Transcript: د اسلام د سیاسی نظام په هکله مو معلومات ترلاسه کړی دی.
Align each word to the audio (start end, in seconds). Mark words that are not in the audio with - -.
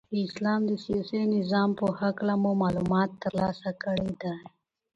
د 0.13 0.15
اسلام 0.27 0.61
د 0.69 0.71
سیاسی 0.85 1.21
نظام 1.35 1.69
په 1.79 1.85
هکله 2.01 2.33
مو 2.43 2.51
معلومات 2.63 3.09
ترلاسه 3.23 3.69
کړی 3.83 4.11
دی. 4.21 4.35